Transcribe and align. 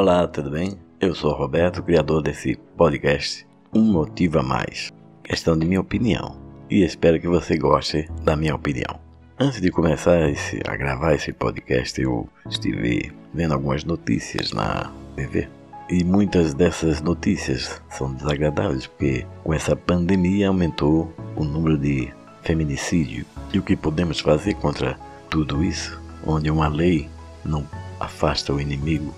Olá, 0.00 0.28
tudo 0.28 0.52
bem? 0.52 0.78
Eu 1.00 1.12
sou 1.12 1.32
Roberto, 1.32 1.82
criador 1.82 2.22
desse 2.22 2.54
podcast 2.76 3.44
Um 3.74 3.82
Motivo 3.82 4.38
a 4.38 4.44
Mais. 4.44 4.92
Questão 5.24 5.58
de 5.58 5.66
minha 5.66 5.80
opinião. 5.80 6.36
E 6.70 6.84
espero 6.84 7.20
que 7.20 7.26
você 7.26 7.58
goste 7.58 8.08
da 8.22 8.36
minha 8.36 8.54
opinião. 8.54 9.00
Antes 9.40 9.60
de 9.60 9.72
começar 9.72 10.30
esse, 10.30 10.60
a 10.68 10.76
gravar 10.76 11.14
esse 11.14 11.32
podcast, 11.32 12.00
eu 12.00 12.28
estive 12.48 13.12
vendo 13.34 13.54
algumas 13.54 13.82
notícias 13.82 14.52
na 14.52 14.92
TV. 15.16 15.48
E 15.90 16.04
muitas 16.04 16.54
dessas 16.54 17.02
notícias 17.02 17.82
são 17.90 18.14
desagradáveis, 18.14 18.86
porque 18.86 19.26
com 19.42 19.52
essa 19.52 19.74
pandemia 19.74 20.46
aumentou 20.46 21.12
o 21.34 21.42
número 21.42 21.76
de 21.76 22.14
feminicídio. 22.42 23.26
E 23.52 23.58
o 23.58 23.64
que 23.64 23.74
podemos 23.74 24.20
fazer 24.20 24.54
contra 24.54 24.96
tudo 25.28 25.64
isso? 25.64 26.00
Onde 26.24 26.52
uma 26.52 26.68
lei 26.68 27.10
não 27.44 27.66
afasta 27.98 28.52
o 28.52 28.60
inimigo 28.60 29.12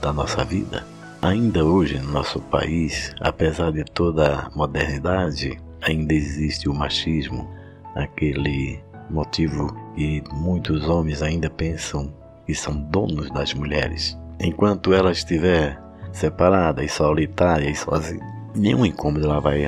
da 0.00 0.12
nossa 0.12 0.44
vida. 0.44 0.86
Ainda 1.20 1.64
hoje 1.64 1.98
no 1.98 2.12
nosso 2.12 2.40
país, 2.40 3.12
apesar 3.20 3.72
de 3.72 3.84
toda 3.84 4.36
a 4.36 4.50
modernidade, 4.54 5.60
ainda 5.82 6.14
existe 6.14 6.68
o 6.68 6.74
machismo, 6.74 7.48
aquele 7.94 8.80
motivo 9.10 9.74
que 9.94 10.22
muitos 10.32 10.88
homens 10.88 11.22
ainda 11.22 11.50
pensam 11.50 12.12
que 12.46 12.54
são 12.54 12.74
donos 12.74 13.30
das 13.30 13.52
mulheres. 13.52 14.16
Enquanto 14.40 14.92
ela 14.92 15.10
estiver 15.10 15.80
separada 16.12 16.84
e 16.84 16.88
solitária 16.88 17.68
e 17.68 17.74
sozinha, 17.74 18.24
nenhum 18.54 18.86
incômodo 18.86 19.24
ela 19.24 19.40
vai, 19.40 19.64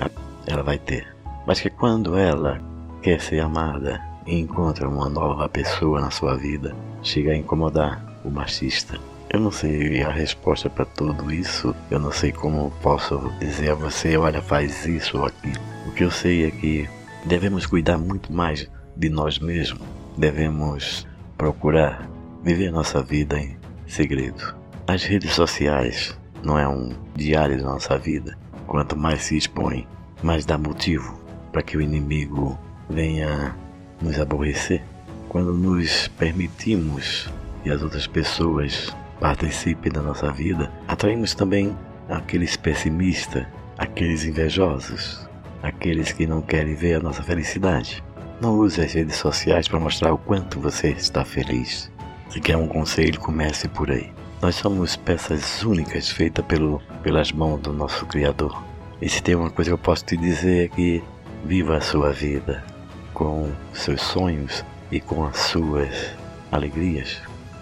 ela 0.47 0.63
vai 0.63 0.79
ter. 0.79 1.07
Mas 1.47 1.61
que 1.61 1.71
quando 1.71 2.17
ela 2.17 2.61
quer 3.03 3.21
ser 3.21 3.41
amada 3.41 4.01
e 4.27 4.39
encontra 4.39 4.89
uma 4.89 5.09
nova 5.09 5.49
pessoa 5.49 6.01
na 6.01 6.11
sua 6.11 6.37
vida, 6.37 6.77
chega 7.03 7.33
a 7.33 7.37
incomodar 7.37 8.21
o 8.25 8.31
machista. 8.31 8.99
Eu 9.33 9.39
não 9.39 9.53
sei 9.53 10.03
a 10.03 10.11
resposta 10.11 10.69
para 10.69 10.85
tudo 10.85 11.33
isso. 11.33 11.73
Eu 11.89 12.01
não 12.01 12.11
sei 12.11 12.33
como 12.33 12.73
posso 12.83 13.17
dizer 13.39 13.71
a 13.71 13.75
você, 13.77 14.17
olha, 14.17 14.43
faz 14.43 14.85
isso 14.85 15.19
ou 15.19 15.27
aquilo. 15.27 15.61
O 15.87 15.93
que 15.93 16.03
eu 16.03 16.11
sei 16.11 16.47
é 16.47 16.51
que 16.51 16.89
devemos 17.25 17.65
cuidar 17.65 17.97
muito 17.97 18.33
mais 18.33 18.69
de 18.97 19.09
nós 19.09 19.39
mesmos. 19.39 19.87
Devemos 20.19 21.07
procurar 21.39 22.11
viver 22.43 22.73
nossa 22.73 23.05
vida 23.05 23.39
em 23.39 23.57
segredo. 23.87 24.53
As 24.89 25.05
redes 25.05 25.33
sociais 25.33 26.19
não 26.43 26.59
é 26.59 26.67
um 26.67 26.93
diário 27.15 27.57
da 27.57 27.69
nossa 27.69 27.97
vida. 27.97 28.37
Quanto 28.67 28.97
mais 28.97 29.23
se 29.23 29.37
expõe, 29.37 29.87
mais 30.25 30.45
dá 30.45 30.59
motivo 30.59 31.21
para 31.53 31.63
que 31.63 31.77
o 31.77 31.81
inimigo 31.81 32.59
venha 32.89 33.55
nos 34.03 34.19
aborrecer. 34.19 34.83
Quando 35.29 35.55
nos 35.55 36.09
permitimos 36.09 37.29
que 37.63 37.71
as 37.71 37.81
outras 37.81 38.09
pessoas 38.09 38.93
participem 39.21 39.93
da 39.93 40.01
nossa 40.01 40.33
vida, 40.33 40.73
atraímos 40.89 41.35
também 41.35 41.77
aqueles 42.09 42.57
pessimistas, 42.57 43.47
aqueles 43.79 44.25
invejosos, 44.25 45.29
aqueles 45.63 46.13
que 46.13 46.27
não 46.27 46.41
querem 46.41 46.75
ver 46.75 46.95
a 46.95 47.01
nossa 47.01 47.23
felicidade. 47.23 48.03
Não 48.41 48.59
use 48.59 48.81
as 48.81 48.95
redes 48.95 49.17
sociais 49.17 49.69
para 49.69 49.79
mostrar 49.79 50.13
o 50.13 50.19
quanto 50.19 50.59
você 50.59 50.89
está 50.89 51.25
feliz. 51.25 51.93
Se 52.31 52.41
quer 52.41 52.57
um 52.57 52.67
conselho, 52.67 53.21
comece 53.21 53.69
por 53.69 53.91
aí. 53.91 54.11
Nós 54.41 54.55
somos 54.55 54.97
peças 54.97 55.63
únicas 55.63 56.09
feitas 56.09 56.45
pelo, 56.47 56.81
pelas 57.03 57.31
mãos 57.31 57.61
do 57.61 57.73
nosso 57.73 58.07
Criador. 58.07 58.65
E 59.03 59.09
se 59.09 59.23
tem 59.23 59.35
uma 59.35 59.51
coisa 59.51 59.71
que 59.71 59.75
eu 59.75 59.79
posso 59.79 60.05
te 60.07 60.17
dizer 60.17 60.65
é 60.65 60.69
que 60.69 61.05
viva 61.45 61.77
a 61.77 61.81
sua 61.81 62.13
vida 62.13 62.65
com 63.13 63.51
seus 63.75 64.01
sonhos 64.01 64.65
e 64.91 65.01
com 65.01 65.25
as 65.27 65.37
suas 65.37 66.17
alegrias, 66.51 67.21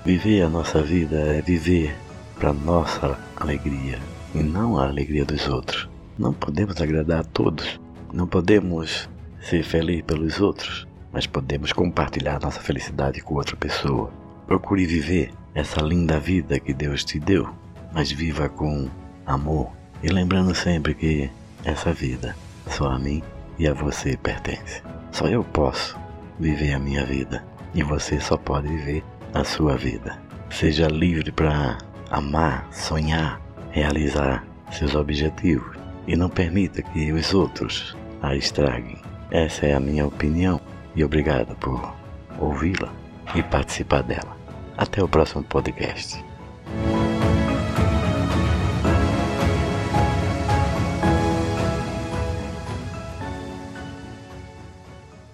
Viver 0.08 0.40
a 0.40 0.48
nossa 0.48 0.82
vida 0.82 1.18
é 1.18 1.42
viver 1.42 1.94
para 2.38 2.50
nossa 2.50 3.18
alegria 3.36 3.98
e 4.34 4.38
não 4.42 4.78
a 4.78 4.86
alegria 4.88 5.22
dos 5.22 5.46
outros. 5.46 5.86
Não 6.18 6.32
podemos 6.32 6.80
agradar 6.80 7.20
a 7.20 7.24
todos, 7.24 7.78
não 8.10 8.26
podemos 8.26 9.06
ser 9.38 9.62
feliz 9.62 10.00
pelos 10.00 10.40
outros, 10.40 10.88
mas 11.12 11.26
podemos 11.26 11.74
compartilhar 11.74 12.40
nossa 12.40 12.58
felicidade 12.58 13.20
com 13.20 13.34
outra 13.34 13.54
pessoa. 13.54 14.10
Procure 14.46 14.86
viver 14.86 15.30
essa 15.54 15.82
linda 15.82 16.18
vida 16.18 16.58
que 16.58 16.72
Deus 16.72 17.04
te 17.04 17.20
deu, 17.20 17.46
mas 17.92 18.10
viva 18.10 18.48
com 18.48 18.88
amor 19.26 19.70
e 20.02 20.08
lembrando 20.08 20.54
sempre 20.54 20.94
que 20.94 21.30
essa 21.62 21.92
vida 21.92 22.34
só 22.66 22.92
a 22.92 22.98
mim 22.98 23.22
e 23.58 23.68
a 23.68 23.74
você 23.74 24.16
pertence. 24.16 24.82
Só 25.12 25.28
eu 25.28 25.44
posso 25.44 25.98
viver 26.40 26.72
a 26.72 26.78
minha 26.78 27.04
vida 27.04 27.44
e 27.74 27.82
você 27.82 28.18
só 28.18 28.38
pode 28.38 28.68
viver 28.68 29.04
a 29.34 29.44
sua 29.44 29.76
vida. 29.76 30.18
Seja 30.50 30.88
livre 30.88 31.30
para 31.30 31.78
amar, 32.10 32.66
sonhar, 32.72 33.40
realizar 33.70 34.44
seus 34.72 34.94
objetivos 34.94 35.76
e 36.06 36.16
não 36.16 36.28
permita 36.28 36.82
que 36.82 37.12
os 37.12 37.34
outros 37.34 37.96
a 38.22 38.34
estraguem. 38.34 38.98
Essa 39.30 39.66
é 39.66 39.74
a 39.74 39.80
minha 39.80 40.06
opinião 40.06 40.60
e 40.94 41.04
obrigado 41.04 41.54
por 41.56 41.94
ouvi-la 42.38 42.92
e 43.34 43.42
participar 43.42 44.02
dela. 44.02 44.36
Até 44.76 45.02
o 45.02 45.08
próximo 45.08 45.44
podcast. 45.44 46.24